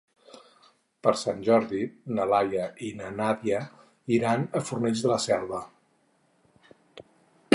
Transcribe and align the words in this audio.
Per 1.07 1.11
Sant 1.23 1.43
Jordi 1.49 1.81
na 2.19 2.25
Laia 2.31 2.63
i 2.87 2.89
na 3.01 3.11
Nàdia 3.19 3.61
iran 4.17 4.45
a 4.61 4.65
Fornells 4.71 5.05
de 5.07 5.13
la 5.15 5.21
Selva. 5.29 5.63